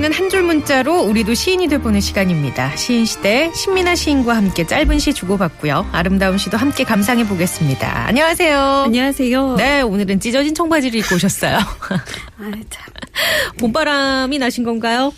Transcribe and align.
울리는 0.00 0.12
한 0.16 0.30
줄 0.30 0.42
문자로 0.44 1.02
우리도 1.02 1.34
시인이 1.34 1.68
돼보는 1.68 2.00
시간입니다. 2.00 2.74
시인 2.74 3.04
시대 3.04 3.52
신민아 3.52 3.94
시인과 3.96 4.34
함께 4.34 4.64
짧은 4.66 4.98
시 4.98 5.12
주고받고요. 5.12 5.88
아름다운 5.92 6.38
시도 6.38 6.56
함께 6.56 6.84
감상해 6.84 7.26
보겠습니다. 7.28 8.06
안녕하세요. 8.06 8.58
안녕하세요. 8.86 9.56
네, 9.56 9.82
오늘은 9.82 10.20
찢어진 10.20 10.54
청바지를 10.54 11.00
입고 11.00 11.16
오셨어요. 11.16 11.56
아, 12.38 12.50
참. 12.70 12.86
봄바람이 13.60 14.38
나신 14.38 14.64
건가요? 14.64 15.12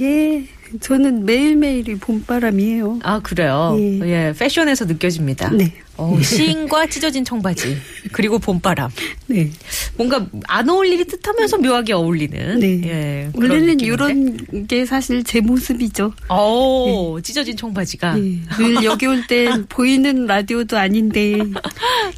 예, 0.00 0.44
저는 0.80 1.24
매일매일이 1.24 1.96
봄바람이에요. 1.96 3.00
아, 3.02 3.20
그래요? 3.20 3.76
예. 3.78 4.00
예, 4.28 4.34
패션에서 4.36 4.84
느껴집니다. 4.86 5.50
네. 5.50 5.72
어, 5.96 6.18
시인과 6.20 6.88
찢어진 6.88 7.24
청바지, 7.24 7.76
그리고 8.10 8.40
봄바람. 8.40 8.90
네. 9.28 9.48
뭔가 9.96 10.26
안 10.48 10.68
어울리는 10.68 11.06
듯 11.06 11.26
하면서 11.26 11.56
묘하게 11.56 11.92
어울리는. 11.92 12.58
네. 12.58 12.82
예, 12.84 13.30
원래는. 13.34 13.78
이런 13.78 14.66
게 14.66 14.84
사실 14.86 15.22
제 15.22 15.40
모습이죠. 15.40 16.12
오, 16.30 17.20
찢어진 17.22 17.56
청바지가. 17.56 18.18
예. 18.18 18.40
늘 18.56 18.82
여기 18.82 19.06
올땐 19.06 19.66
보이는 19.70 20.26
라디오도 20.26 20.76
아닌데, 20.76 21.38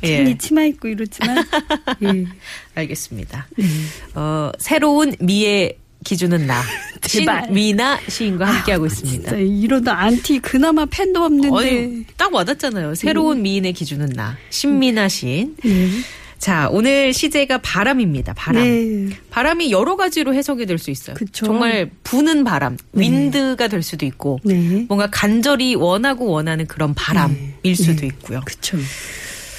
예. 0.03 0.17
괜히 0.17 0.39
치마 0.39 0.63
입고 0.65 0.89
이러지만, 0.89 1.45
예. 2.03 2.25
알겠습니다. 2.75 3.47
네. 3.59 3.65
어, 4.15 4.51
새로운 4.59 5.15
미의 5.21 5.77
기준은 6.07 6.47
나. 6.47 6.63
제발. 7.03 7.45
신 7.47 7.55
미나 7.55 7.99
시인과 8.09 8.45
함께하고 8.47 8.87
있습니다. 8.87 9.31
진짜 9.31 9.37
이러다 9.37 9.99
안티 10.01 10.39
그나마 10.39 10.87
팬도 10.87 11.23
없는데. 11.25 11.49
어이, 11.51 12.05
딱 12.17 12.33
와닿잖아요. 12.33 12.95
새로운 12.95 13.43
미인의 13.43 13.73
기준은 13.73 14.11
나. 14.11 14.37
신미나 14.51 15.09
시인. 15.09 15.57
네. 15.65 15.89
자, 16.39 16.69
오늘 16.71 17.13
시제가 17.13 17.59
바람입니다. 17.59 18.35
바람. 18.35 18.63
네. 18.63 19.09
바람이 19.31 19.73
여러 19.73 19.97
가지로 19.97 20.33
해석이 20.35 20.67
될 20.67 20.79
수 20.79 20.91
있어요. 20.91 21.17
그쵸. 21.17 21.47
정말 21.47 21.91
부는 22.05 22.45
바람, 22.45 22.77
wind가 22.93 23.69
될 23.69 23.83
수도 23.83 24.05
있고, 24.07 24.39
네. 24.45 24.85
뭔가 24.87 25.09
간절히 25.11 25.75
원하고 25.75 26.27
원하는 26.27 26.67
그런 26.67 26.93
바람일 26.95 27.75
수도 27.75 28.05
있고요. 28.07 28.43
그쵸. 28.45 28.77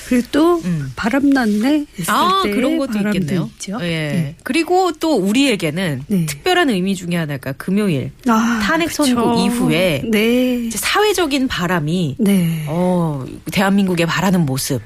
그리고 0.08 0.28
또, 0.32 0.58
음. 0.60 0.92
바람 0.96 1.30
났네? 1.30 1.86
했을 2.00 2.14
아, 2.14 2.42
때 2.44 2.52
그런 2.52 2.78
것도 2.78 2.98
있겠네요. 3.00 3.50
있죠. 3.54 3.78
예. 3.82 3.86
네. 3.88 4.36
그리고 4.44 4.92
또 4.94 5.16
우리에게는 5.16 6.04
네. 6.08 6.26
특별한 6.26 6.70
의미 6.70 6.96
중에 6.96 7.16
하나가 7.16 7.52
금요일 7.54 8.12
아, 8.28 8.60
탄핵 8.64 8.92
선고. 8.92 9.40
이후에 9.46 10.04
네. 10.10 10.70
사회적인 10.72 11.48
바람이 11.48 12.16
네. 12.20 12.66
어, 12.68 13.26
대한민국의 13.52 14.06
바라는 14.06 14.46
모습, 14.46 14.82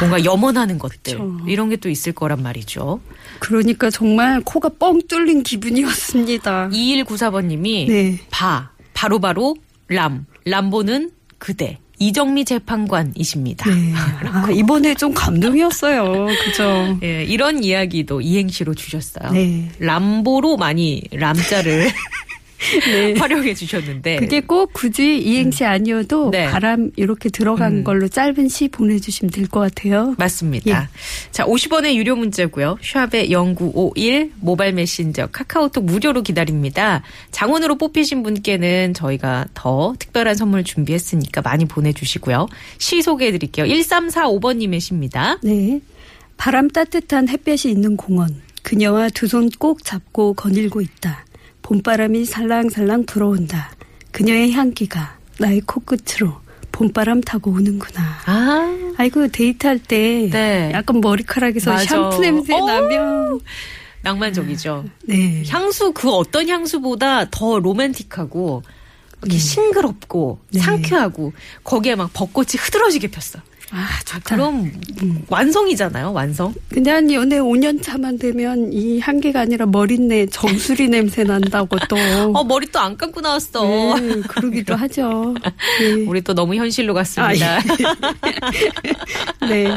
뭔가 0.00 0.24
염원하는 0.24 0.78
것들 0.78 1.14
그쵸. 1.18 1.38
이런 1.46 1.68
게 1.70 1.76
또 1.76 1.88
있을 1.88 2.12
거란 2.12 2.42
말이죠. 2.42 3.00
그러니까 3.40 3.90
정말 3.90 4.40
코가 4.42 4.68
뻥 4.78 5.00
뚫린 5.08 5.42
기분이었습니다. 5.42 6.68
2194번님이 6.72 7.88
네. 7.88 8.18
바 8.30 8.70
바로바로 8.94 9.56
람 9.88 10.26
람보는 10.44 11.10
그대 11.38 11.78
이정미 11.98 12.44
재판관이십니다. 12.44 13.70
네. 13.70 13.92
아, 14.26 14.48
이번에 14.50 14.94
좀 14.94 15.14
감동이었어요. 15.14 16.26
그죠? 16.44 16.98
예, 17.02 17.24
이런 17.24 17.62
이야기도 17.62 18.20
이행시로 18.20 18.74
주셨어요. 18.74 19.30
네. 19.32 19.68
람보로 19.78 20.56
많이 20.56 21.02
람자를 21.12 21.90
네. 22.86 23.14
활용해 23.18 23.54
주셨는데 23.54 24.16
그게 24.16 24.40
꼭 24.40 24.72
굳이 24.72 25.18
이행시 25.18 25.64
아니어도 25.64 26.30
네. 26.30 26.46
바람 26.50 26.90
이렇게 26.96 27.28
들어간 27.28 27.78
음. 27.78 27.84
걸로 27.84 28.08
짧은 28.08 28.48
시 28.48 28.68
보내주시면 28.68 29.30
될 29.30 29.48
것 29.48 29.60
같아요. 29.60 30.14
맞습니다. 30.18 30.70
예. 30.70 30.88
자, 31.30 31.44
50원의 31.44 31.94
유료 31.94 32.16
문자고요. 32.16 32.78
샵의 32.82 33.28
0951 33.30 34.32
모바일 34.40 34.72
메신저 34.74 35.26
카카오톡 35.32 35.84
무료로 35.84 36.22
기다립니다. 36.22 37.02
장원으로 37.32 37.76
뽑히신 37.76 38.22
분께는 38.22 38.94
저희가 38.94 39.46
더 39.54 39.94
특별한 39.98 40.34
선물 40.36 40.64
준비했으니까 40.64 41.42
많이 41.42 41.64
보내주시고요. 41.66 42.46
시 42.78 43.02
소개해 43.02 43.32
드릴게요. 43.32 43.66
1345번님의 43.66 44.80
시입니다. 44.80 45.38
네. 45.42 45.80
바람 46.36 46.68
따뜻한 46.70 47.28
햇볕이 47.28 47.70
있는 47.70 47.96
공원. 47.96 48.40
그녀와 48.62 49.08
두 49.10 49.26
손 49.26 49.50
꼭 49.58 49.84
잡고 49.84 50.34
거닐고 50.34 50.80
있다. 50.80 51.24
봄바람이 51.72 52.26
살랑살랑 52.26 53.06
불어온다. 53.06 53.70
그녀의 54.10 54.52
향기가 54.52 55.16
나의 55.38 55.62
코끝으로 55.62 56.34
봄바람 56.70 57.22
타고 57.22 57.50
오는구나. 57.50 58.02
아, 58.26 58.94
아이고 58.98 59.28
데이트할 59.28 59.78
때 59.78 60.28
네. 60.30 60.70
약간 60.74 61.00
머리카락에서 61.00 61.72
맞아. 61.72 61.84
샴푸 61.86 62.20
냄새 62.20 62.52
어. 62.54 62.66
나면 62.66 63.40
낭만적이죠. 64.02 64.84
네. 65.04 65.44
향수 65.48 65.92
그 65.92 66.10
어떤 66.10 66.46
향수보다 66.46 67.30
더 67.30 67.58
로맨틱하고 67.58 68.62
이렇게 69.22 69.38
싱그럽고 69.38 70.40
네. 70.50 70.60
상쾌하고 70.60 71.32
거기에 71.64 71.94
막 71.94 72.10
벚꽃이 72.12 72.48
흐드러지게 72.58 73.10
폈어. 73.10 73.40
아, 73.74 73.78
아, 73.78 74.04
좋다. 74.04 74.36
그럼 74.36 74.70
완성이잖아요, 75.28 76.12
완성. 76.12 76.52
근데 76.68 76.90
한 76.90 77.10
연애 77.10 77.38
5년 77.38 77.82
차만 77.82 78.18
되면 78.18 78.70
이 78.72 79.00
향기가 79.00 79.40
아니라 79.40 79.64
머릿내 79.64 80.26
정수리 80.26 80.88
냄새 80.88 81.24
난다고 81.24 81.78
또. 81.88 81.96
어, 82.36 82.44
머리 82.44 82.66
또 82.66 82.78
안 82.82 82.96
감고 82.96 83.20
나왔어. 83.22 83.98
네, 83.98 84.20
그러기도 84.28 84.74
하죠. 84.74 85.34
네. 85.80 86.04
우리 86.06 86.20
또 86.20 86.34
너무 86.34 86.54
현실로 86.54 86.92
갔습니다. 86.94 87.58
아, 87.58 87.62
네. 89.48 89.68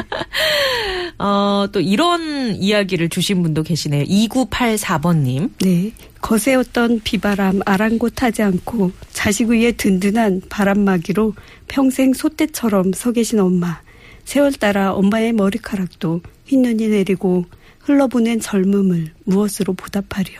어, 1.17 1.67
또 1.71 1.79
이런 1.79 2.55
이야기를 2.55 3.09
주신 3.09 3.43
분도 3.43 3.63
계시네요. 3.63 4.03
2984번님. 4.05 5.51
네. 5.61 5.91
거세었던 6.21 7.01
비바람 7.03 7.61
아랑곳하지 7.65 8.41
않고 8.41 8.91
자식 9.13 9.49
위에 9.49 9.71
든든한 9.73 10.41
바람막이로 10.49 11.33
평생 11.67 12.13
소떼처럼 12.13 12.93
서 12.93 13.11
계신 13.11 13.39
엄마. 13.39 13.79
세월 14.25 14.51
따라 14.53 14.93
엄마의 14.93 15.33
머리카락도 15.33 16.21
흰 16.45 16.61
눈이 16.63 16.89
내리고 16.89 17.45
흘러보낸 17.79 18.39
젊음을 18.39 19.11
무엇으로 19.23 19.73
보답하려. 19.73 20.33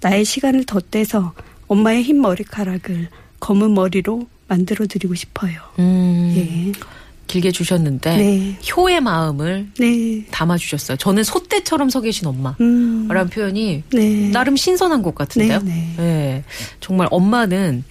나의 0.00 0.24
시간을 0.24 0.64
덧대서 0.64 1.32
엄마의 1.68 2.02
흰 2.02 2.20
머리카락을 2.20 3.08
검은 3.40 3.72
머리로 3.74 4.26
만들어 4.48 4.86
드리고 4.86 5.14
싶어요. 5.14 5.54
음, 5.78 6.34
예. 6.36 6.72
길게 7.28 7.50
주셨는데 7.52 8.16
네. 8.16 8.58
효의 8.76 9.00
마음을 9.00 9.68
네. 9.78 10.26
담아 10.30 10.58
주셨어요. 10.58 10.98
저는 10.98 11.24
소떼처럼 11.24 11.88
서 11.88 12.00
계신 12.00 12.26
엄마. 12.26 12.54
음. 12.60 13.08
라는 13.08 13.30
표현이 13.30 13.84
네. 13.90 14.30
나름 14.30 14.56
신선한 14.56 15.02
것 15.02 15.14
같은데요. 15.14 15.60
네, 15.62 15.94
예. 15.98 16.44
정말 16.80 17.08
엄마는 17.10 17.84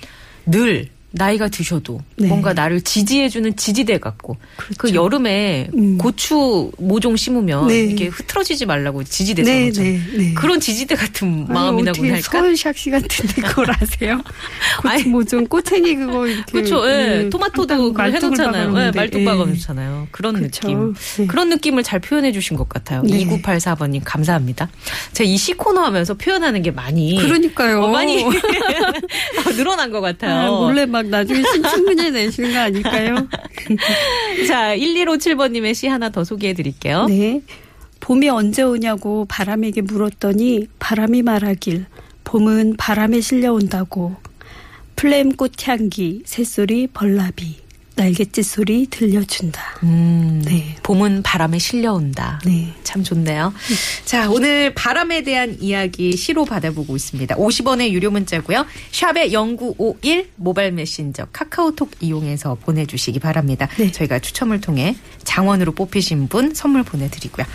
늘 0.45 0.89
나이가 1.13 1.49
드셔도 1.49 1.99
네. 2.16 2.28
뭔가 2.28 2.53
나를 2.53 2.81
지지해주는 2.81 3.58
지지대 3.58 3.97
같고 3.99 4.37
그 4.55 4.73
그렇죠. 4.75 4.96
여름에 5.03 5.69
음. 5.75 5.97
고추 5.97 6.72
모종 6.78 7.17
심으면 7.17 7.67
네. 7.67 7.84
이게 7.84 8.08
흐트러지지 8.08 8.66
말라고 8.66 9.03
지지대 9.03 9.43
네. 9.43 9.72
네, 9.72 10.02
네. 10.17 10.34
그런 10.34 10.59
지지대 10.61 10.96
같은 10.96 11.47
마음이라고 11.47 12.05
할까? 12.05 12.41
서울샥시 12.41 12.91
같은데 12.91 13.41
그걸 13.41 13.72
아세요? 13.72 14.22
고추 14.84 15.09
모종 15.09 15.46
꼬챙이 15.47 15.96
그거 15.96 16.28
이렇게 16.28 16.52
그렇죠. 16.52 16.90
예. 16.90 17.23
음, 17.23 17.29
토마토도 17.29 17.91
말뚝을 17.91 18.13
해놓잖아요. 18.13 18.61
예, 18.61 18.66
박아놓는데, 18.67 18.99
말뚝 18.99 19.22
예. 19.22 19.25
박아놓잖아요. 19.25 20.08
그런 20.11 20.35
그렇죠. 20.35 20.67
느낌. 20.67 20.93
네. 21.17 21.28
그런 21.28 21.49
느낌을 21.49 21.84
잘 21.84 21.99
표현해 21.99 22.31
주신 22.31 22.55
것 22.55 22.69
같아요. 22.69 23.02
네. 23.02 23.25
2984번님 23.25 24.02
감사합니다. 24.05 24.69
제가 25.11 25.29
이 25.29 25.35
시코너 25.35 25.81
하면서 25.81 26.13
표현하는 26.13 26.61
게 26.61 26.72
많이 26.72 27.17
그러니까요. 27.17 27.84
어, 27.84 27.91
많이 27.91 28.23
늘어난 29.58 29.91
것 29.91 29.99
같아요. 29.99 30.55
아, 30.55 30.59
몰래 30.59 30.85
막 30.85 31.00
나중에 31.09 31.41
신춘문예 31.43 32.09
내시는 32.11 32.53
거 32.53 32.59
아닐까요? 32.59 33.15
자, 34.47 34.75
1157번님의 34.75 35.73
시 35.73 35.87
하나 35.87 36.09
더 36.09 36.23
소개해 36.23 36.53
드릴게요. 36.53 37.05
네. 37.05 37.41
봄이 37.99 38.29
언제 38.29 38.63
오냐고 38.63 39.25
바람에게 39.29 39.81
물었더니 39.81 40.67
바람이 40.79 41.21
말하길 41.21 41.85
봄은 42.23 42.75
바람에 42.77 43.21
실려온다고 43.21 44.15
플레임 44.95 45.35
꽃향기, 45.35 46.23
새소리, 46.25 46.87
벌나비, 46.87 47.57
날갯짓 48.01 48.43
소리 48.43 48.87
들려준다. 48.87 49.61
음, 49.83 50.41
네. 50.43 50.75
봄은 50.81 51.21
바람에 51.21 51.59
실려온다. 51.59 52.41
네. 52.43 52.73
참 52.83 53.03
좋네요. 53.03 53.53
자, 54.05 54.29
오늘 54.31 54.73
바람에 54.73 55.21
대한 55.21 55.55
이야기 55.59 56.17
시로 56.17 56.43
받아보고 56.45 56.95
있습니다. 56.95 57.35
50원의 57.35 57.91
유료 57.91 58.09
문자고요. 58.09 58.65
샵의 58.91 59.31
0951 59.31 60.29
모바일 60.35 60.71
메신저 60.71 61.27
카카오톡 61.31 61.91
이용해서 61.99 62.55
보내주시기 62.55 63.19
바랍니다. 63.19 63.67
네. 63.77 63.91
저희가 63.91 64.17
추첨을 64.17 64.61
통해 64.61 64.95
장원으로 65.23 65.73
뽑히신 65.73 66.27
분 66.27 66.55
선물 66.55 66.81
보내드리고요. 66.81 67.45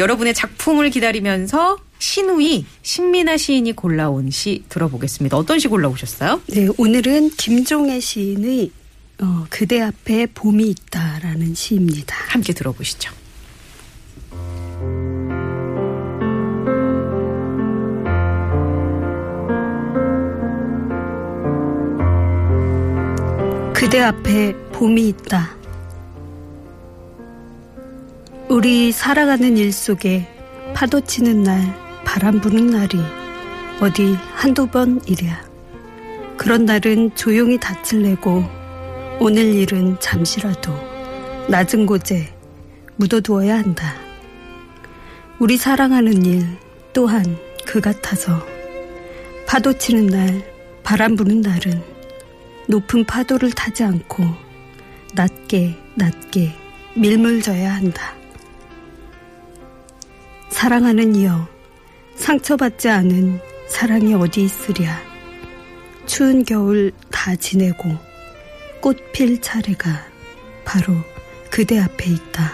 여러분의 0.00 0.34
작품을 0.34 0.90
기다리면서 0.90 1.78
신우이 2.00 2.66
신민아 2.82 3.36
시인이 3.36 3.72
골라온 3.74 4.30
시 4.30 4.64
들어보겠습니다. 4.68 5.36
어떤 5.36 5.60
시 5.60 5.68
골라오셨어요? 5.68 6.40
네, 6.48 6.68
오늘은 6.76 7.30
김종애 7.36 8.00
시인의 8.00 8.72
어, 9.20 9.46
그대 9.48 9.80
앞에 9.80 10.26
봄이 10.34 10.68
있다라는 10.70 11.54
시입니다. 11.54 12.16
함께 12.28 12.52
들어보시죠. 12.52 13.12
그대 23.72 24.00
앞에 24.00 24.56
봄이 24.72 25.08
있다. 25.08 25.50
우리 28.48 28.92
살아가는 28.92 29.56
일 29.56 29.72
속에 29.72 30.26
파도 30.74 31.00
치는 31.00 31.42
날, 31.42 32.02
바람 32.04 32.40
부는 32.40 32.68
날이 32.68 32.98
어디 33.80 34.16
한두 34.32 34.66
번 34.66 35.00
이랴. 35.06 35.44
그런 36.36 36.64
날은 36.64 37.14
조용히 37.14 37.58
닻을 37.58 38.02
내고 38.02 38.44
오늘 39.20 39.54
일은 39.54 39.98
잠시라도 40.00 40.72
낮은 41.48 41.86
곳에 41.86 42.34
묻어두어야 42.96 43.58
한다. 43.58 43.94
우리 45.38 45.56
사랑하는 45.56 46.24
일 46.24 46.46
또한 46.92 47.24
그 47.64 47.80
같아서 47.80 48.44
파도 49.46 49.72
치는 49.72 50.06
날, 50.06 50.44
바람 50.82 51.16
부는 51.16 51.40
날은 51.40 51.82
높은 52.66 53.04
파도를 53.04 53.52
타지 53.52 53.84
않고 53.84 54.24
낮게 55.14 55.76
낮게 55.94 56.52
밀물져야 56.96 57.72
한다. 57.74 58.14
사랑하는 60.50 61.14
이여, 61.14 61.46
상처받지 62.16 62.88
않은 62.88 63.40
사랑이 63.68 64.14
어디 64.14 64.42
있으랴. 64.44 64.98
추운 66.06 66.44
겨울 66.44 66.92
다 67.10 67.34
지내고 67.34 68.13
꽃필 68.84 69.40
차례가 69.40 69.88
바로 70.66 70.94
그대 71.48 71.78
앞에 71.80 72.10
있다. 72.10 72.52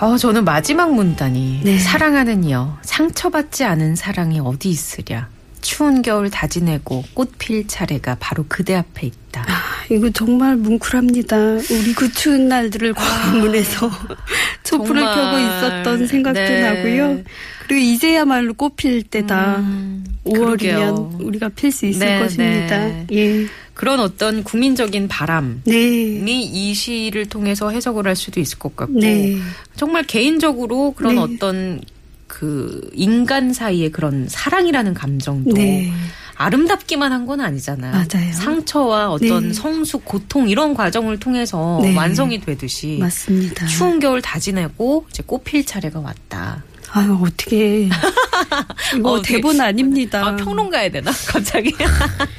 아, 0.00 0.16
저는 0.16 0.46
마지막 0.46 0.94
문단이 0.94 1.60
네. 1.64 1.78
사랑하는 1.78 2.44
이여 2.44 2.78
상처받지 2.80 3.64
않은 3.64 3.96
사랑이 3.96 4.40
어디 4.40 4.70
있으랴 4.70 5.28
추운 5.60 6.00
겨울 6.00 6.30
다 6.30 6.46
지내고 6.46 7.04
꽃 7.12 7.32
필 7.36 7.68
차례가 7.68 8.16
바로 8.18 8.46
그대 8.48 8.74
앞에 8.74 9.08
있다. 9.08 9.44
아, 9.90 9.94
이거 9.94 10.10
정말 10.10 10.56
뭉클합니다. 10.56 11.36
우리 11.36 11.94
그 11.94 12.12
추운 12.12 12.48
날들을 12.48 12.92
광문에서 12.94 13.90
촛불을 14.64 15.00
정말. 15.02 15.14
켜고 15.14 15.38
있었던 15.38 16.06
생각도 16.06 16.40
네. 16.40 16.60
나고요. 16.60 17.22
그리고 17.66 17.80
이제야말로 17.80 18.54
꽃필 18.54 19.04
때다. 19.04 19.56
음, 19.58 20.04
5월이면 20.24 20.34
그러게요. 20.34 21.18
우리가 21.20 21.48
필 21.50 21.70
수 21.72 21.86
있을 21.86 22.06
네, 22.06 22.18
것입니다. 22.20 22.86
네. 22.86 23.06
예. 23.12 23.46
그런 23.74 24.00
어떤 24.00 24.42
국민적인 24.42 25.06
바람이 25.06 25.60
네. 25.64 26.22
이 26.26 26.74
시를 26.74 27.26
통해서 27.26 27.70
해석을 27.70 28.06
할 28.08 28.16
수도 28.16 28.40
있을 28.40 28.58
것 28.58 28.74
같고 28.74 28.98
네. 28.98 29.38
정말 29.76 30.02
개인적으로 30.02 30.92
그런 30.92 31.14
네. 31.14 31.20
어떤 31.20 31.80
그 32.26 32.90
인간 32.92 33.52
사이의 33.52 33.90
그런 33.90 34.26
사랑이라는 34.28 34.94
감정도 34.94 35.52
네. 35.52 35.92
아름답기만 36.38 37.12
한 37.12 37.26
건 37.28 37.40
아니잖아요. 37.42 37.92
맞아요. 37.92 38.32
상처와 38.32 39.10
어떤 39.10 39.48
네. 39.48 39.52
성숙, 39.52 40.04
고통 40.06 40.48
이런 40.48 40.72
과정을 40.72 41.18
통해서 41.18 41.78
네. 41.82 41.94
완성이 41.94 42.40
되듯이 42.40 42.96
맞습니다. 43.00 43.66
추운 43.66 43.98
겨울 44.00 44.22
다 44.22 44.38
지내고 44.38 45.04
이제 45.10 45.22
꽃필 45.26 45.66
차례가 45.66 46.00
왔다. 46.00 46.62
아유, 46.90 47.18
어떻게. 47.22 47.88
이거 48.96 49.12
어, 49.12 49.22
대본 49.22 49.52
되게- 49.52 49.62
아닙니다. 49.64 50.26
아, 50.26 50.36
평론가 50.36 50.78
해야 50.78 50.90
되나? 50.90 51.10
갑자기. 51.28 51.72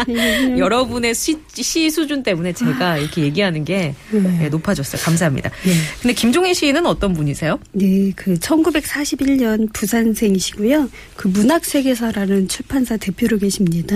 예. 0.10 0.57
여러분의 0.57 1.13
시, 1.13 1.38
시 1.54 1.90
수준 1.92 2.24
때문에 2.24 2.54
제가 2.54 2.98
이렇게 2.98 3.22
얘기하는 3.22 3.63
게 3.63 3.94
네. 4.12 4.40
예, 4.44 4.50
높아졌어요. 4.50 5.01
감사합니다. 5.04 5.51
예. 5.68 5.72
근데 6.01 6.13
김종인 6.13 6.54
시인은 6.54 6.86
어떤 6.86 7.13
분이세요? 7.13 7.60
네, 7.74 8.12
그 8.16 8.34
1941년 8.36 9.72
부산생이시고요. 9.74 10.90
그 11.16 11.28
문학세계사라는 11.28 12.48
출판사 12.48 12.98
대표로 12.98 13.38
계십니다. 13.38 13.95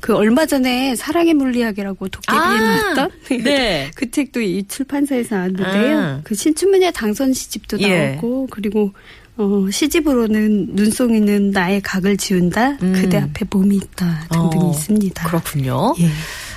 그 0.00 0.14
얼마 0.16 0.46
전에 0.46 0.96
사랑의 0.96 1.34
물리학이라고 1.34 2.08
도깨비에 2.08 2.38
아, 2.38 2.54
나왔던 2.94 3.10
네. 3.44 3.90
그 3.94 4.10
책도 4.10 4.40
이 4.40 4.64
출판사에서 4.66 5.34
나왔는데요. 5.34 5.98
아. 5.98 6.20
그 6.24 6.34
신춘문예 6.34 6.92
당선 6.92 7.34
시집도 7.34 7.78
예. 7.80 8.12
나오고 8.12 8.48
그리고 8.50 8.92
어, 9.36 9.66
시집으로는 9.70 10.74
눈송이는 10.74 11.50
나의 11.50 11.80
각을 11.80 12.16
지운다. 12.16 12.78
음. 12.82 12.92
그대 12.92 13.18
앞에 13.18 13.44
봄이 13.46 13.76
있다 13.76 14.26
등등이 14.30 14.64
어, 14.64 14.70
있습니다. 14.72 15.28
그렇군요. 15.28 15.94
예. 16.00 16.08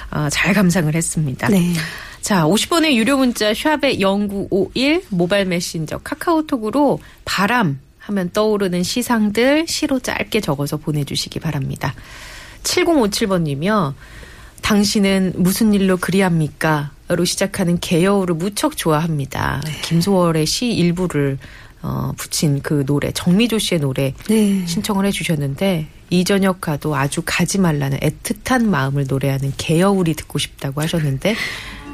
아, 0.10 0.30
잘 0.30 0.54
감상을 0.54 0.94
했습니다. 0.94 1.48
네. 1.48 1.74
자, 2.22 2.46
50원의 2.46 2.94
유료 2.94 3.18
문자 3.18 3.54
샵의 3.54 4.00
0951 4.00 5.04
모바일 5.10 5.46
메신저 5.46 5.98
카카오톡으로 6.00 7.00
바람 7.26 7.80
하면 8.00 8.30
떠오르는 8.32 8.84
시상들 8.84 9.66
시로 9.68 10.00
짧게 10.00 10.42
적어서 10.42 10.78
보내주시기 10.78 11.40
바랍니다. 11.40 11.94
7057번님이요. 12.64 13.94
당신은 14.62 15.34
무슨 15.36 15.74
일로 15.74 15.98
그리합니까? 15.98 16.92
로 17.10 17.26
시작하는 17.26 17.80
개여우를 17.80 18.36
무척 18.36 18.78
좋아합니다. 18.78 19.62
김소월의 19.84 20.46
시 20.46 20.72
일부를 20.72 21.38
어, 21.84 22.14
붙인 22.18 22.62
그 22.62 22.86
노래 22.86 23.12
정미조 23.12 23.60
씨의 23.60 23.82
노래 23.82 24.14
네. 24.28 24.66
신청을 24.66 25.06
해주셨는데 25.06 25.88
이저녁 26.10 26.62
가도 26.62 26.96
아주 26.96 27.22
가지 27.26 27.60
말라는 27.60 28.00
애틋한 28.00 28.64
마음을 28.66 29.06
노래하는 29.08 29.54
개여울이 29.58 30.14
듣고 30.14 30.40
싶다고 30.40 30.82
하셨는데 30.82 31.36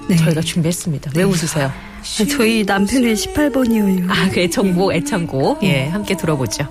네. 0.07 0.15
저희가 0.15 0.41
준비했습니다. 0.41 1.11
왜 1.15 1.23
웃으세요? 1.23 1.67
아, 1.67 2.25
저희 2.29 2.63
남편의 2.63 3.15
18번이에요. 3.15 4.09
아, 4.09 4.29
그 4.31 4.39
애청곡, 4.41 4.93
애창곡. 4.93 5.63
예, 5.63 5.87
함께 5.87 6.15
들어보죠. 6.15 6.63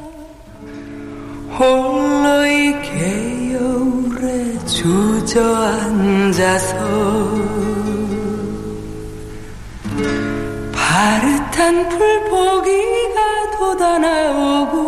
홀로이 1.58 2.72
개여울에 2.82 4.58
주저앉아서 4.66 6.18
파 10.72 11.37
릇한 11.58 11.88
풀포기가 11.88 13.50
돋아나오고 13.58 14.78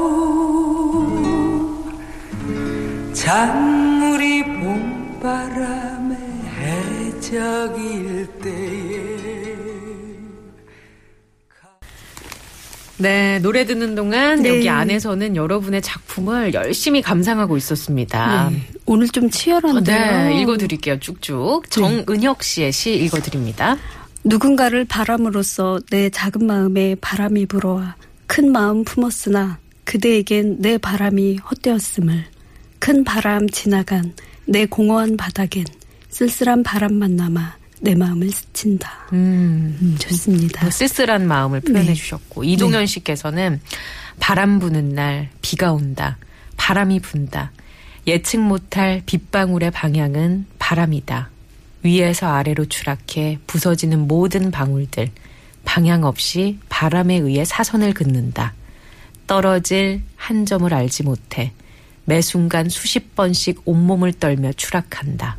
작물이 3.12 4.44
봄바람에 4.44 6.16
해적일 6.60 8.28
때에 8.40 9.10
네, 12.98 13.38
노래 13.40 13.64
듣는 13.64 13.96
동안 13.96 14.42
네. 14.42 14.50
여기 14.50 14.68
안에서는 14.68 15.34
여러분의 15.34 15.82
작품을 15.82 16.54
열심히 16.54 17.02
감상하고 17.02 17.56
있었습니다. 17.56 18.50
네. 18.50 18.62
오늘 18.86 19.08
좀 19.08 19.28
치열한데요. 19.30 20.28
네, 20.28 20.40
읽어드릴게요. 20.42 21.00
쭉쭉. 21.00 21.68
정은혁 21.70 22.42
씨의 22.44 22.70
시 22.72 22.94
읽어드립니다. 22.94 23.78
누군가를 24.24 24.84
바람으로써 24.84 25.80
내 25.90 26.10
작은 26.10 26.46
마음에 26.46 26.94
바람이 27.00 27.46
불어와 27.46 27.96
큰 28.26 28.52
마음 28.52 28.84
품었으나 28.84 29.58
그대에겐 29.84 30.60
내 30.60 30.78
바람이 30.78 31.38
헛되었음을 31.38 32.24
큰 32.78 33.04
바람 33.04 33.48
지나간 33.48 34.14
내 34.46 34.66
공허한 34.66 35.16
바닥엔 35.16 35.64
쓸쓸한 36.10 36.62
바람만 36.62 37.16
남아 37.16 37.56
내 37.80 37.94
마음을 37.94 38.30
스친다. 38.30 39.08
음. 39.12 39.78
음, 39.80 39.96
좋습니다. 39.98 40.62
뭐 40.62 40.70
쓸쓸한 40.70 41.26
마음을 41.26 41.60
표현해 41.60 41.86
네. 41.86 41.94
주셨고 41.94 42.44
이동현 42.44 42.86
씨께서는 42.86 43.60
바람 44.18 44.58
부는 44.58 44.90
날 44.90 45.30
비가 45.40 45.72
온다 45.72 46.18
바람이 46.56 47.00
분다 47.00 47.52
예측 48.06 48.40
못할 48.40 49.02
빗방울의 49.06 49.70
방향은 49.70 50.46
바람이다 50.58 51.30
위에서 51.82 52.26
아래로 52.28 52.66
추락해 52.66 53.38
부서지는 53.46 54.06
모든 54.06 54.50
방울들 54.50 55.10
방향 55.64 56.04
없이 56.04 56.58
바람에 56.68 57.16
의해 57.16 57.44
사선을 57.44 57.94
긋는다. 57.94 58.54
떨어질 59.26 60.02
한 60.16 60.44
점을 60.46 60.72
알지 60.72 61.04
못해 61.04 61.52
매 62.04 62.20
순간 62.20 62.68
수십 62.68 63.14
번씩 63.14 63.62
온몸을 63.64 64.14
떨며 64.14 64.52
추락한다. 64.52 65.38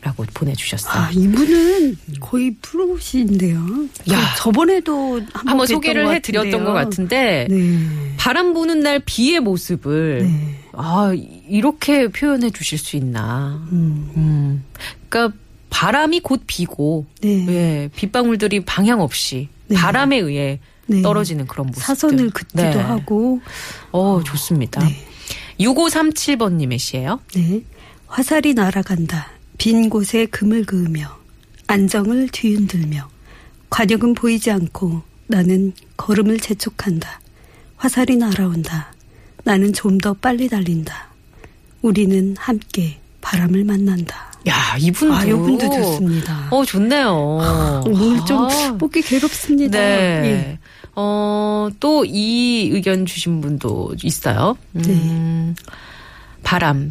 라고 0.00 0.24
보내주셨어요. 0.32 1.02
아, 1.02 1.10
이분은 1.10 1.96
거의 2.20 2.54
프로신데요. 2.62 3.66
그 3.66 4.12
야. 4.12 4.34
저번에도 4.36 5.14
한번 5.32 5.48
한번 5.48 5.66
소개를 5.66 6.04
것 6.04 6.14
해드렸던 6.14 6.64
것 6.64 6.72
같은데 6.72 7.48
네. 7.50 8.14
바람 8.16 8.54
부는 8.54 8.80
날 8.80 9.00
비의 9.00 9.40
모습을 9.40 10.20
네. 10.22 10.60
아 10.80 11.12
이렇게 11.48 12.08
표현해 12.08 12.50
주실 12.50 12.78
수 12.78 12.96
있나. 12.96 13.66
음. 13.72 14.10
음. 14.16 14.64
그러니까 15.08 15.36
바람이 15.70 16.20
곧 16.20 16.42
비고 16.46 17.06
네. 17.20 17.46
예, 17.48 17.90
빗방울들이 17.94 18.64
방향 18.64 19.00
없이 19.00 19.48
네. 19.66 19.76
바람에 19.76 20.16
의해 20.18 20.60
네. 20.86 21.02
떨어지는 21.02 21.46
그런 21.46 21.66
모습. 21.66 21.82
사선을 21.82 22.30
긋기도 22.30 22.80
하고. 22.80 23.40
어, 23.92 24.22
좋습니다. 24.24 24.80
네. 24.80 25.04
6537번님의 25.60 26.78
시예요. 26.78 27.20
네. 27.34 27.62
화살이 28.06 28.54
날아간다. 28.54 29.32
빈 29.58 29.90
곳에 29.90 30.26
금을 30.26 30.64
그으며 30.64 31.18
안정을 31.66 32.28
뒤흔들며 32.30 33.08
관역은 33.68 34.14
보이지 34.14 34.50
않고 34.50 35.02
나는 35.26 35.72
걸음을 35.96 36.38
재촉한다. 36.38 37.20
화살이 37.76 38.16
날아온다. 38.16 38.92
나는 39.48 39.72
좀 39.72 39.96
더 39.98 40.12
빨리 40.12 40.46
달린다. 40.46 41.08
우리는 41.80 42.36
함께 42.38 42.98
바람을 43.22 43.64
만난다. 43.64 44.30
야, 44.46 44.76
이분도. 44.78 45.14
아, 45.14 45.24
이분도 45.24 45.70
좋습니다. 45.70 46.48
어, 46.50 46.64
좋네요. 46.66 47.82
오늘 47.86 48.22
좀 48.26 48.42
아. 48.44 48.76
뽑기 48.78 49.00
괴롭습니다. 49.02 49.78
네. 49.78 49.86
예. 50.24 50.58
어, 50.94 51.68
또 51.80 52.04
이 52.04 52.68
의견 52.72 53.06
주신 53.06 53.40
분도 53.40 53.94
있어요. 54.04 54.56
음, 54.76 55.54
바람. 56.42 56.90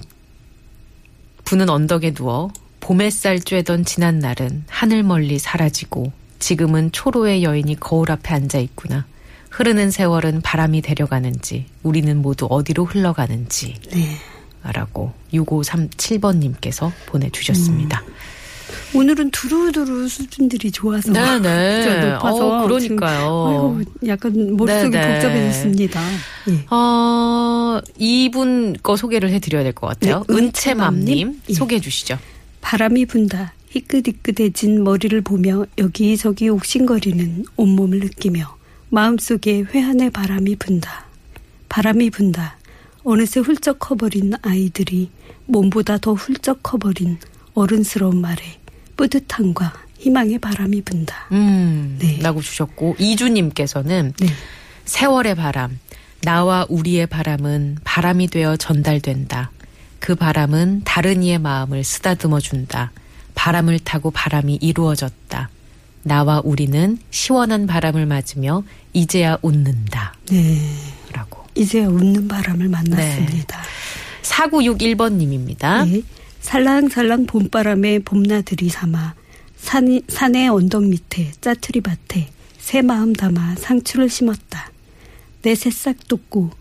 부는 1.46 1.70
언덕에 1.70 2.14
누워 2.16 2.52
봄 2.80 3.02
햇살 3.02 3.38
쬐던 3.38 3.86
지난 3.86 4.18
날은 4.20 4.64
하늘 4.68 5.04
멀리 5.04 5.38
사라지고 5.40 6.12
지금은 6.40 6.92
초로의 6.92 7.44
여인이 7.44 7.80
거울 7.80 8.12
앞에 8.12 8.34
앉아 8.34 8.58
있구나. 8.58 9.06
흐르는 9.50 9.92
세월은 9.92 10.42
바람이 10.42 10.82
데려가는지 10.82 11.66
우리는 11.84 12.18
모두 12.22 12.48
어디로 12.50 12.86
흘러가는지 12.86 13.76
네. 13.92 14.18
라고 14.64 15.14
6537번님께서 15.34 16.92
보내주셨습니다. 17.06 18.04
오늘은 18.94 19.32
두루두루 19.32 20.10
수준들이 20.10 20.72
좋아서 20.72 21.12
네네. 21.14 21.86
그죠? 21.86 22.08
높아서 22.10 22.64
어, 22.64 22.68
그러니까요. 22.68 23.78
아이고, 23.80 23.82
약간 24.08 24.58
머릿속이 24.58 24.92
네네. 24.92 25.14
복잡해졌습니다. 25.14 26.02
예. 26.50 26.66
어, 26.70 27.80
이분 27.98 28.76
거 28.84 28.98
소개를 28.98 29.30
해드려야 29.30 29.64
될 29.64 29.72
것 29.74 29.88
같아요. 29.88 30.26
네, 30.28 30.34
은채맘님 30.36 31.08
은채맘님. 31.08 31.42
예. 31.50 31.54
소개해 31.54 31.80
주시죠. 31.80 32.18
바람이 32.62 33.06
분다. 33.06 33.54
희끗희끗해진 33.70 34.84
머리를 34.84 35.20
보며 35.22 35.66
여기저기 35.78 36.50
옥신거리는 36.50 37.46
온몸을 37.56 38.00
느끼며 38.00 38.57
마음속에 38.90 39.64
회한의 39.64 40.12
바람이 40.12 40.56
분다. 40.56 41.06
바람이 41.70 42.10
분다. 42.10 42.58
어느새 43.04 43.40
훌쩍 43.40 43.80
커버린 43.80 44.34
아이들이 44.42 45.10
몸보다 45.46 45.98
더 45.98 46.14
훌쩍 46.14 46.62
커버린 46.64 47.18
어른스러운 47.54 48.20
말에 48.22 48.60
뿌듯함과 48.96 49.74
희망의 50.00 50.40
바람이 50.40 50.82
분다. 50.82 51.28
음, 51.32 51.98
네. 52.00 52.20
라고 52.22 52.42
주셨고 52.42 52.96
이주님께서는 53.00 54.14
네. 54.20 54.28
세월의 54.86 55.36
바람, 55.36 55.80
나와 56.22 56.66
우리의 56.70 57.08
바람은 57.08 57.80
바람이 57.84 58.28
되어 58.28 58.58
전달된다. 58.58 59.52
그 60.00 60.16
바람은 60.16 60.84
다른 60.86 61.24
이의 61.24 61.40
마음을 61.40 61.84
쓰다듬어 61.84 62.40
준다. 62.40 62.92
바람을 63.36 63.80
타고 63.80 64.12
바람이 64.12 64.60
이루어졌다. 64.62 65.50
나와 66.08 66.42
우리는 66.44 66.98
시원한 67.12 67.68
바람을 67.68 68.06
맞으며 68.06 68.64
이제야 68.94 69.38
웃는다. 69.42 70.16
네. 70.30 70.60
라고. 71.14 71.44
이제야 71.56 71.88
웃는 71.88 72.28
바람을 72.28 72.70
만났습니다. 72.70 73.62
4961번님입니다. 74.24 75.90
네. 75.90 76.02
살랑살랑 76.42 77.26
봄바람에 77.26 78.00
봄나들이 78.00 78.70
삼아 78.70 79.16
산, 79.58 80.02
산의 80.08 80.48
언덕 80.50 80.84
밑에 80.84 81.32
짜투리 81.42 81.82
밭에 81.82 82.30
새 82.58 82.82
마음 82.82 83.14
담아 83.14 83.56
상추를 83.58 84.10
심었다. 84.10 84.72
내 85.42 85.56
새싹 85.56 86.08
돋고 86.08 86.52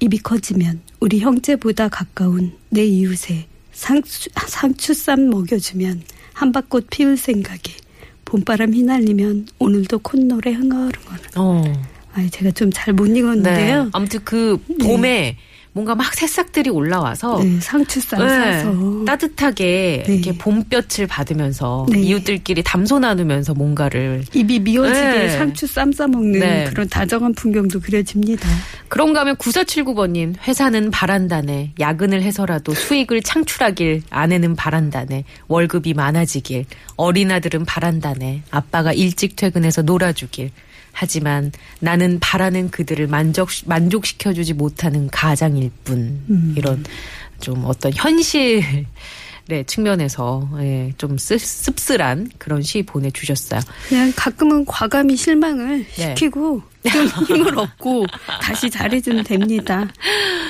입이 0.00 0.18
커지면 0.18 0.80
우리 1.00 1.20
형제보다 1.20 1.88
가까운 1.88 2.56
내 2.68 2.84
이웃에 2.84 3.46
상추, 3.72 4.30
상추쌈 4.34 5.30
먹여주면 5.30 6.02
한밭꽃 6.34 6.88
피울 6.90 7.16
생각에 7.16 7.85
봄바람 8.26 8.72
휘날리면 8.74 9.46
오늘도 9.58 10.00
콧노래 10.00 10.52
흥얼흥얼. 10.52 10.92
어. 11.36 11.62
아, 12.12 12.26
제가 12.30 12.50
좀 12.52 12.70
잘 12.72 12.92
못 12.94 13.06
읽었는데요. 13.06 13.84
네. 13.84 13.90
아무튼 13.92 14.20
그 14.24 14.58
봄에 14.82 15.36
뭔가 15.76 15.94
막 15.94 16.14
새싹들이 16.14 16.70
올라와서 16.70 17.38
네, 17.42 17.60
상추쌈 17.60 18.26
네, 18.26 18.28
싸서 18.28 19.04
따뜻하게 19.04 20.04
네. 20.06 20.14
이렇게 20.14 20.38
봄볕을 20.38 21.06
받으면서 21.06 21.84
네. 21.92 22.00
이웃들끼리 22.00 22.62
담소 22.62 22.98
나누면서 22.98 23.52
뭔가를 23.52 24.24
입이 24.32 24.60
미어지게 24.60 25.06
네. 25.06 25.28
상추 25.36 25.66
쌈 25.66 25.92
싸먹는 25.92 26.40
네. 26.40 26.64
그런 26.70 26.88
다정한 26.88 27.34
풍경도 27.34 27.80
그려집니다. 27.80 28.48
그런가 28.88 29.20
하면 29.20 29.36
9479번님 29.36 30.36
회사는 30.48 30.90
바란다네 30.90 31.72
야근을 31.78 32.22
해서라도 32.22 32.72
수익을 32.72 33.20
창출하길 33.20 34.04
아내는 34.08 34.56
바란다네 34.56 35.24
월급이 35.48 35.92
많아지길 35.92 36.64
어린아들은 36.96 37.66
바란다네 37.66 38.44
아빠가 38.50 38.94
일찍 38.94 39.36
퇴근해서 39.36 39.82
놀아주길 39.82 40.52
하지만 40.98 41.52
나는 41.78 42.18
바라는 42.20 42.70
그들을 42.70 43.06
만족 43.06 43.50
만족시켜주지 43.66 44.54
못하는 44.54 45.08
가장일 45.08 45.70
뿐 45.84 46.22
음. 46.30 46.54
이런 46.56 46.82
좀 47.38 47.64
어떤 47.66 47.92
현실 47.94 48.62
의 49.48 49.64
측면에서 49.64 50.48
예, 50.58 50.92
좀 50.98 51.18
씁- 51.18 51.38
씁쓸한 51.38 52.30
그런 52.36 52.62
시 52.62 52.82
보내주셨어요. 52.82 53.60
그냥 53.88 54.12
가끔은 54.16 54.64
과감히 54.64 55.14
실망을 55.14 55.86
네. 55.96 56.14
시키고 56.16 56.62
좀 56.90 57.06
힘을 57.28 57.56
얻고 57.56 58.06
다시 58.42 58.68
잘해주면 58.68 59.22
됩니다. 59.22 59.86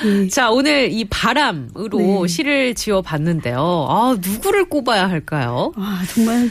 예. 0.03 0.27
자, 0.29 0.49
오늘 0.49 0.91
이 0.91 1.05
바람으로 1.05 2.21
네. 2.23 2.27
시를 2.27 2.73
지어 2.73 3.03
봤는데요. 3.03 3.85
아, 3.87 4.15
누구를 4.19 4.67
꼽아야 4.67 5.07
할까요? 5.07 5.73
와 5.75 5.99
정말 6.11 6.49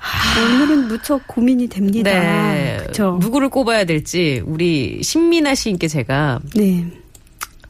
아, 0.00 0.40
오늘은 0.40 0.88
무척 0.88 1.26
고민이 1.26 1.68
됩니다. 1.68 2.10
그렇죠. 2.92 3.18
누구를 3.20 3.48
꼽아야 3.48 3.84
될지 3.84 4.42
우리 4.44 5.02
신민아 5.02 5.54
시인께 5.54 5.88
제가 5.88 6.40
네, 6.54 6.86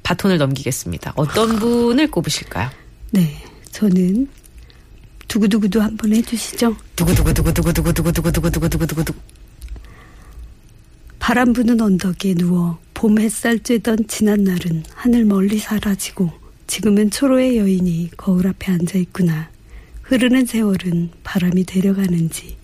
바톤을 0.03 0.39
넘기겠습니다. 0.39 1.13
어떤 1.17 1.59
분을 1.59 2.11
꼽으실까요? 2.11 2.71
네, 3.11 3.37
저는 3.71 4.29
두구두구도 5.29 5.81
한번 5.81 6.15
해주시죠. 6.15 6.77
두구두구두구두구두구두구두구두구두구두구두구. 6.97 9.19
바람 11.19 11.53
부는 11.53 11.81
언덕에 11.81 12.35
누워 12.35 12.79
봄 12.95 13.19
햇살 13.19 13.59
쬐던 13.59 14.09
지난 14.09 14.45
날은 14.45 14.85
하늘 14.95 15.25
멀리 15.25 15.59
사라지고 15.59 16.31
지금은 16.69 17.11
초로의 17.11 17.59
여인이 17.59 18.11
거울 18.17 18.47
앞에 18.47 18.73
앉아 18.73 18.99
있구나. 18.99 19.51
흐르는 20.03 20.47
세월은 20.47 21.11
바람이 21.25 21.65
데려가는지 21.65 22.57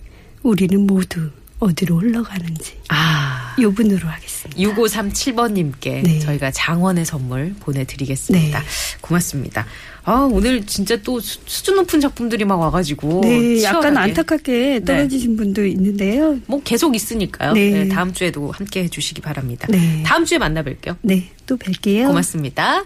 우리는 0.43 0.87
모두 0.87 1.29
어디로 1.63 1.99
흘러가는지 1.99 2.73
아. 2.89 3.55
요 3.61 3.71
분으로 3.73 4.07
하겠습니다. 4.07 4.59
6537번님께 4.61 6.03
네. 6.03 6.19
저희가 6.19 6.51
장원의 6.51 7.05
선물 7.05 7.53
보내드리겠습니다. 7.59 8.59
네. 8.59 8.65
고맙습니다. 9.01 9.65
아, 10.05 10.27
오늘 10.31 10.65
진짜 10.65 10.97
또 10.97 11.19
수- 11.19 11.39
수준 11.45 11.75
높은 11.75 12.01
작품들이 12.01 12.43
막 12.45 12.57
와가지고. 12.59 13.21
네, 13.23 13.63
약간 13.63 13.81
치열하게. 13.81 13.99
안타깝게 13.99 14.83
떨어지신 14.83 15.37
분도 15.37 15.65
있는데요. 15.65 16.37
뭐 16.47 16.61
계속 16.63 16.95
있으니까요. 16.95 17.53
네. 17.53 17.69
네, 17.69 17.87
다음 17.87 18.11
주에도 18.13 18.51
함께 18.51 18.83
해주시기 18.83 19.21
바랍니다. 19.21 19.67
네. 19.69 20.03
다음 20.05 20.25
주에 20.25 20.37
만나뵐게요. 20.39 20.97
네, 21.03 21.29
또 21.45 21.55
뵐게요. 21.57 22.07
고맙습니다. 22.07 22.83